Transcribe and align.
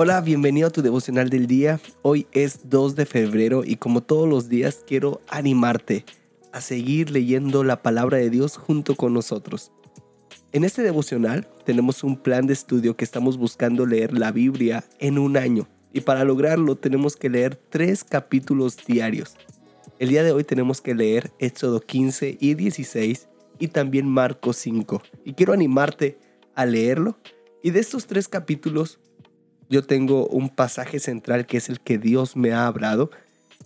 Hola, 0.00 0.20
bienvenido 0.20 0.68
a 0.68 0.70
tu 0.70 0.80
devocional 0.80 1.28
del 1.28 1.48
día. 1.48 1.80
Hoy 2.02 2.28
es 2.30 2.70
2 2.70 2.94
de 2.94 3.04
febrero 3.04 3.64
y 3.64 3.74
como 3.74 4.00
todos 4.00 4.28
los 4.28 4.48
días 4.48 4.84
quiero 4.86 5.20
animarte 5.26 6.04
a 6.52 6.60
seguir 6.60 7.10
leyendo 7.10 7.64
la 7.64 7.82
palabra 7.82 8.18
de 8.18 8.30
Dios 8.30 8.56
junto 8.56 8.94
con 8.94 9.12
nosotros. 9.12 9.72
En 10.52 10.62
este 10.62 10.82
devocional 10.82 11.48
tenemos 11.64 12.04
un 12.04 12.16
plan 12.16 12.46
de 12.46 12.52
estudio 12.52 12.96
que 12.96 13.04
estamos 13.04 13.38
buscando 13.38 13.86
leer 13.86 14.16
la 14.16 14.30
Biblia 14.30 14.84
en 15.00 15.18
un 15.18 15.36
año 15.36 15.66
y 15.92 16.02
para 16.02 16.22
lograrlo 16.22 16.76
tenemos 16.76 17.16
que 17.16 17.28
leer 17.28 17.56
tres 17.56 18.04
capítulos 18.04 18.76
diarios. 18.86 19.34
El 19.98 20.10
día 20.10 20.22
de 20.22 20.30
hoy 20.30 20.44
tenemos 20.44 20.80
que 20.80 20.94
leer 20.94 21.32
Éxodo 21.40 21.80
15 21.80 22.38
y 22.38 22.54
16 22.54 23.26
y 23.58 23.66
también 23.66 24.06
Marcos 24.06 24.58
5 24.58 25.02
y 25.24 25.32
quiero 25.32 25.54
animarte 25.54 26.20
a 26.54 26.66
leerlo 26.66 27.18
y 27.64 27.72
de 27.72 27.80
estos 27.80 28.06
tres 28.06 28.28
capítulos 28.28 29.00
yo 29.68 29.84
tengo 29.84 30.26
un 30.26 30.48
pasaje 30.48 30.98
central 30.98 31.46
que 31.46 31.58
es 31.58 31.68
el 31.68 31.80
que 31.80 31.98
Dios 31.98 32.36
me 32.36 32.52
ha 32.52 32.66
hablado. 32.66 33.10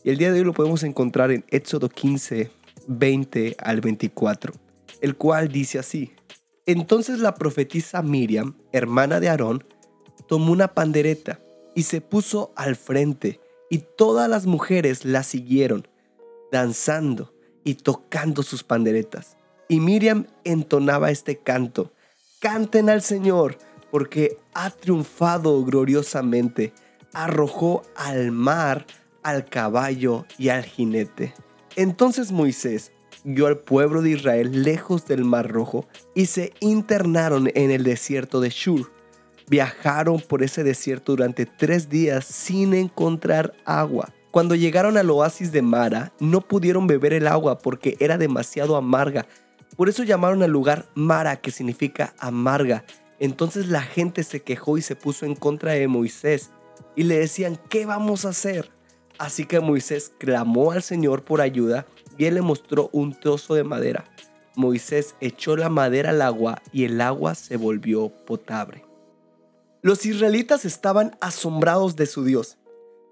Y 0.05 0.10
el 0.10 0.19
día 0.19 0.33
de 0.33 0.41
hoy 0.41 0.45
lo 0.45 0.52
podemos 0.52 0.83
encontrar 0.83 1.30
en 1.30 1.45
Éxodo 1.51 1.88
15, 1.88 2.51
20 2.88 3.56
al 3.59 3.80
24, 3.80 4.52
el 5.01 5.16
cual 5.16 5.48
dice 5.48 5.79
así. 5.79 6.12
Entonces 6.66 7.19
la 7.19 7.34
profetisa 7.34 8.02
Miriam, 8.02 8.55
hermana 8.73 9.20
de 9.20 9.29
Aarón, 9.29 9.65
tomó 10.29 10.52
una 10.52 10.69
pandereta 10.74 11.38
y 11.74 11.84
se 11.84 12.01
puso 12.01 12.52
al 12.57 12.77
frente, 12.77 13.41
y 13.71 13.79
todas 13.79 14.29
las 14.29 14.46
mujeres 14.46 15.05
la 15.05 15.23
siguieron, 15.23 15.88
danzando 16.51 17.32
y 17.65 17.74
tocando 17.74 18.43
sus 18.43 18.65
panderetas. 18.65 19.37
Y 19.69 19.80
Miriam 19.80 20.27
entonaba 20.45 21.10
este 21.10 21.38
canto, 21.38 21.93
canten 22.41 22.91
al 22.91 23.02
Señor, 23.02 23.57
porque 23.92 24.38
ha 24.55 24.70
triunfado 24.70 25.62
gloriosamente, 25.64 26.73
arrojó 27.12 27.82
al 27.95 28.32
mar 28.32 28.87
al 29.23 29.45
caballo 29.45 30.26
y 30.38 30.49
al 30.49 30.65
jinete. 30.65 31.34
Entonces 31.76 32.32
Moisés 32.32 32.90
guió 33.23 33.46
al 33.46 33.59
pueblo 33.59 34.02
de 34.02 34.10
Israel 34.10 34.62
lejos 34.65 35.07
del 35.07 35.24
mar 35.24 35.49
rojo 35.52 35.87
y 36.15 36.26
se 36.26 36.54
internaron 36.60 37.51
en 37.54 37.71
el 37.71 37.84
desierto 37.84 38.40
de 38.40 38.49
Shur. 38.49 38.90
Viajaron 39.49 40.21
por 40.21 40.43
ese 40.43 40.65
desierto 40.65 41.12
durante 41.12 41.45
tres 41.45 41.90
días 41.90 42.24
sin 42.24 42.73
encontrar 42.73 43.52
agua. 43.66 44.09
Cuando 44.30 44.54
llegaron 44.54 44.96
al 44.96 45.10
oasis 45.10 45.52
de 45.52 45.60
Mara, 45.60 46.15
no 46.18 46.40
pudieron 46.40 46.87
beber 46.87 47.12
el 47.12 47.27
agua 47.27 47.59
porque 47.59 47.99
era 48.01 48.16
demasiado 48.16 48.77
amarga. 48.77 49.27
Por 49.77 49.90
eso 49.90 50.02
llamaron 50.02 50.43
al 50.43 50.51
lugar 50.51 50.87
Mara, 50.95 51.37
que 51.37 51.51
significa 51.51 52.15
amarga. 52.18 52.84
Entonces 53.23 53.68
la 53.68 53.82
gente 53.82 54.24
se 54.24 54.42
quejó 54.42 54.78
y 54.78 54.82
se 54.82 54.96
puso 54.96 55.26
en 55.26 55.37
contra 55.37 55.74
de 55.74 55.87
Moisés 55.87 56.51
y 56.96 57.04
le 57.04 57.20
decían, 57.20 57.56
¿qué 57.68 57.87
vamos 57.87 58.24
a 58.24 58.30
hacer? 58.30 58.73
Así 59.16 59.46
que 59.46 59.60
Moisés 59.60 60.12
clamó 60.18 60.73
al 60.73 60.82
Señor 60.82 61.23
por 61.23 61.40
ayuda 61.40 61.87
y 62.18 62.24
él 62.24 62.34
le 62.34 62.43
mostró 62.43 62.90
un 62.93 63.15
trozo 63.15 63.54
de 63.54 63.62
madera. 63.62 64.06
Moisés 64.56 65.15
echó 65.20 65.56
la 65.56 65.69
madera 65.69 66.10
al 66.10 66.20
agua 66.20 66.60
y 66.72 66.82
el 66.82 67.00
agua 67.00 67.37
se 67.37 67.56
volvió 67.56 68.09
potable. 68.09 68.84
Los 69.82 70.04
israelitas 70.04 70.65
estaban 70.65 71.16
asombrados 71.20 71.94
de 71.94 72.06
su 72.06 72.25
Dios, 72.25 72.59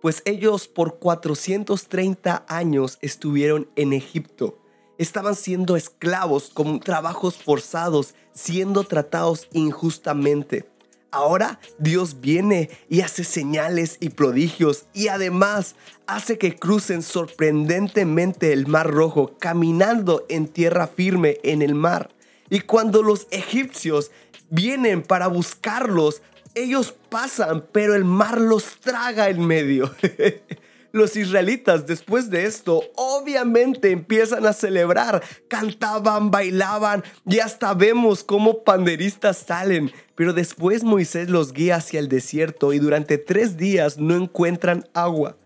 pues 0.03 0.23
ellos 0.25 0.67
por 0.67 0.99
430 0.99 2.47
años 2.49 2.99
estuvieron 3.01 3.71
en 3.77 3.93
Egipto 3.93 4.59
estaban 5.01 5.35
siendo 5.35 5.77
esclavos 5.77 6.51
con 6.53 6.79
trabajos 6.79 7.37
forzados, 7.37 8.15
siendo 8.35 8.85
tratados 8.85 9.49
injustamente. 9.53 10.69
Ahora 11.11 11.59
Dios 11.79 12.21
viene 12.21 12.69
y 12.91 13.01
hace 13.01 13.25
señales 13.25 13.97
y 14.01 14.11
prodigios 14.11 14.85
y 14.93 15.09
además 15.09 15.75
hace 16.07 16.37
que 16.37 16.55
crucen 16.55 17.03
sorprendentemente 17.03 18.53
el 18.53 18.67
mar 18.67 18.91
rojo 18.91 19.39
caminando 19.39 20.27
en 20.29 20.47
tierra 20.47 20.87
firme 20.87 21.39
en 21.45 21.63
el 21.63 21.75
mar. 21.75 22.11
Y 22.51 22.61
cuando 22.61 23.03
los 23.03 23.27
egipcios 23.31 24.11
vienen 24.51 25.03
para 25.03 25.29
buscarlos, 25.29 26.21
ellos 26.55 26.95
pasan, 27.09 27.65
pero 27.73 27.95
el 27.95 28.05
mar 28.05 28.39
los 28.39 28.79
traga 28.81 29.31
en 29.31 29.47
medio. 29.47 29.95
Los 30.93 31.17
israelitas 31.17 31.87
después 31.87 32.31
de 32.31 32.47
esto 32.47 32.83
obviamente 32.97 33.93
empiezan 33.93 34.45
a 34.47 34.53
celebrar, 34.53 35.23
cantaban, 35.49 36.31
bailaban 36.31 37.05
y 37.27 37.39
hasta 37.39 37.75
vemos 37.75 38.25
cómo 38.25 38.65
panderistas 38.65 39.39
salen. 39.39 39.93
Pero 40.17 40.33
después 40.33 40.83
Moisés 40.83 41.31
los 41.31 41.53
guía 41.53 41.77
hacia 41.77 42.01
el 42.01 42.09
desierto 42.09 42.73
y 42.73 42.79
durante 42.79 43.19
tres 43.19 43.57
días 43.57 43.99
no 43.99 44.17
encuentran 44.17 44.89
agua. 44.93 45.37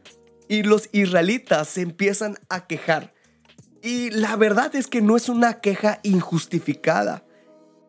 Y 0.49 0.62
los 0.62 0.88
israelitas 0.93 1.69
se 1.69 1.83
empiezan 1.83 2.38
a 2.49 2.66
quejar. 2.66 3.12
Y 3.83 4.10
la 4.10 4.37
verdad 4.37 4.75
es 4.75 4.87
que 4.87 5.03
no 5.03 5.15
es 5.15 5.28
una 5.28 5.60
queja 5.60 6.00
injustificada. 6.03 7.25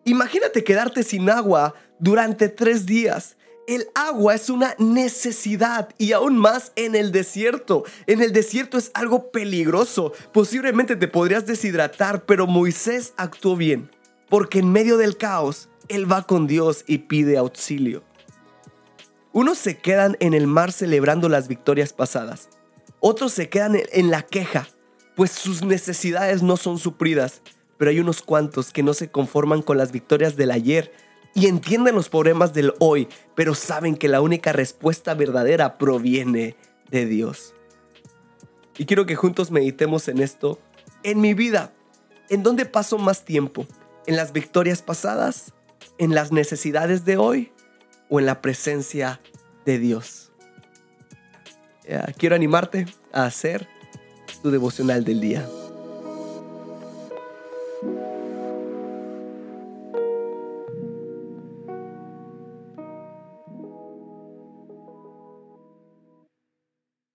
Imagínate 0.04 0.64
quedarte 0.64 1.04
sin 1.04 1.30
agua 1.30 1.74
durante 2.00 2.50
tres 2.50 2.86
días. 2.86 3.38
El 3.68 3.88
agua 3.96 4.36
es 4.36 4.52
una 4.52 4.76
necesidad 4.78 5.90
y 5.98 6.12
aún 6.12 6.38
más 6.38 6.72
en 6.76 6.96
el 6.96 7.12
desierto. 7.12 7.84
En 8.06 8.22
el 8.22 8.32
desierto 8.32 8.78
es 8.78 8.92
algo 8.94 9.32
peligroso. 9.32 10.14
Posiblemente 10.32 10.96
te 10.96 11.08
podrías 11.08 11.48
deshidratar, 11.48 12.26
pero 12.26 12.46
Moisés 12.46 13.14
actuó 13.18 13.56
bien. 13.56 13.90
Porque 14.30 14.60
en 14.60 14.72
medio 14.72 14.98
del 14.98 15.18
caos, 15.18 15.70
él 15.88 16.12
va 16.12 16.28
con 16.28 16.46
Dios 16.46 16.84
y 16.86 17.00
pide 17.00 17.38
auxilio. 17.38 18.04
Unos 19.34 19.58
se 19.58 19.78
quedan 19.78 20.16
en 20.20 20.34
el 20.34 20.46
mar 20.46 20.72
celebrando 20.72 21.28
las 21.28 21.48
victorias 21.48 21.92
pasadas. 21.92 22.50
Otros 23.00 23.34
se 23.34 23.50
quedan 23.50 23.78
en 23.92 24.12
la 24.12 24.22
queja, 24.22 24.68
pues 25.16 25.32
sus 25.32 25.64
necesidades 25.64 26.44
no 26.44 26.56
son 26.56 26.78
suplidas. 26.78 27.42
Pero 27.78 27.92
hay 27.92 28.00
unos 28.00 28.22
cuantos 28.22 28.72
que 28.72 28.84
no 28.84 28.94
se 28.94 29.10
conforman 29.10 29.62
con 29.62 29.78
las 29.78 29.92
victorias 29.92 30.38
del 30.38 30.52
ayer, 30.52 30.94
y 31.36 31.48
entienden 31.48 31.96
los 31.96 32.10
problemas 32.10 32.54
del 32.54 32.74
hoy, 32.80 33.10
pero 33.36 33.54
saben 33.54 33.98
que 33.98 34.08
la 34.08 34.22
única 34.22 34.54
respuesta 34.54 35.14
verdadera 35.14 35.78
proviene 35.78 36.56
de 36.90 37.06
Dios. 37.06 37.54
Y 38.78 38.86
quiero 38.86 39.06
que 39.06 39.16
juntos 39.16 39.52
meditemos 39.52 40.08
en 40.08 40.20
esto. 40.20 40.60
En 41.04 41.20
mi 41.20 41.34
vida, 41.34 41.74
¿en 42.30 42.42
dónde 42.42 42.66
paso 42.66 42.98
más 42.98 43.26
tiempo? 43.26 43.68
¿En 44.08 44.16
las 44.16 44.32
victorias 44.32 44.82
pasadas? 44.82 45.54
¿En 45.98 46.16
las 46.16 46.32
necesidades 46.32 47.04
de 47.04 47.18
hoy? 47.18 47.52
¿O 48.10 48.20
en 48.20 48.26
la 48.26 48.42
presencia 48.42 49.20
de 49.66 49.78
Dios? 49.78 50.32
quiero 52.18 52.36
animarte 52.36 52.88
a 53.14 53.26
hacer 53.26 53.68
tu 54.42 54.50
devocional 54.50 55.04
del 55.04 55.22
día. 55.22 55.48